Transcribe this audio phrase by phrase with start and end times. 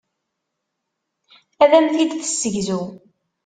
[1.63, 2.81] Ad am-t-id-tessegzu.